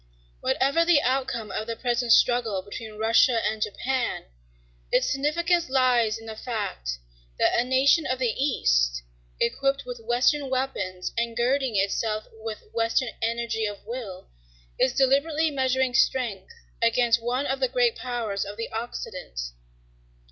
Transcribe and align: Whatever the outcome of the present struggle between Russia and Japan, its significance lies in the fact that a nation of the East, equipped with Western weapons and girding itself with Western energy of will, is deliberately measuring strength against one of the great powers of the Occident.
Whatever 0.39 0.83
the 0.83 0.99
outcome 1.03 1.51
of 1.51 1.67
the 1.67 1.75
present 1.75 2.11
struggle 2.11 2.63
between 2.63 2.97
Russia 2.97 3.39
and 3.45 3.61
Japan, 3.61 4.25
its 4.91 5.05
significance 5.11 5.69
lies 5.69 6.17
in 6.17 6.25
the 6.25 6.35
fact 6.35 6.97
that 7.37 7.55
a 7.59 7.63
nation 7.63 8.07
of 8.07 8.17
the 8.17 8.31
East, 8.33 9.03
equipped 9.39 9.85
with 9.85 9.99
Western 9.99 10.49
weapons 10.49 11.13
and 11.19 11.37
girding 11.37 11.75
itself 11.75 12.25
with 12.39 12.63
Western 12.73 13.09
energy 13.21 13.67
of 13.67 13.85
will, 13.85 14.27
is 14.79 14.91
deliberately 14.95 15.51
measuring 15.51 15.93
strength 15.93 16.51
against 16.81 17.21
one 17.21 17.45
of 17.45 17.59
the 17.59 17.67
great 17.69 17.95
powers 17.95 18.43
of 18.43 18.57
the 18.57 18.71
Occident. 18.71 19.39